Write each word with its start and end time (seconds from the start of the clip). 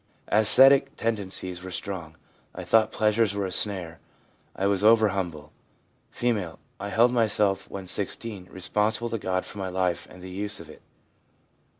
Ascetic 0.29 0.95
tendencies 0.95 1.61
were 1.61 1.69
strong; 1.69 2.17
I 2.55 2.63
thought 2.63 2.91
pleasures 2.91 3.35
were 3.35 3.45
a 3.45 3.51
snare; 3.51 3.99
I 4.55 4.65
was 4.65 4.83
over 4.83 5.09
humble.' 5.09 5.51
F. 6.11 6.55
'I 6.79 6.89
held 6.89 7.11
myself 7.13 7.69
(when 7.69 7.85
16) 7.85 8.47
responsible 8.51 9.11
to 9.11 9.19
God 9.19 9.45
for 9.45 9.59
my 9.59 9.69
life 9.69 10.07
and 10.09 10.23
the 10.23 10.31
use 10.31 10.59
of 10.59 10.71
it. 10.71 10.81